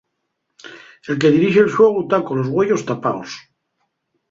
[1.11, 3.39] El que dirixe'l xuegu, ta colos güeyos tapaos.